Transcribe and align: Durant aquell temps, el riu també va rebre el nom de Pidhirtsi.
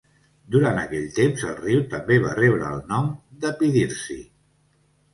Durant 0.53 0.79
aquell 0.83 1.05
temps, 1.17 1.43
el 1.51 1.53
riu 1.59 1.85
també 1.93 2.19
va 2.25 2.33
rebre 2.41 2.73
el 2.73 2.83
nom 2.95 3.15
de 3.47 3.57
Pidhirtsi. 3.63 4.23